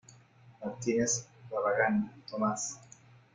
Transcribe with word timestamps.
Martínez 0.59 1.27
Barragán, 1.51 2.09
Tomás. 2.27 2.79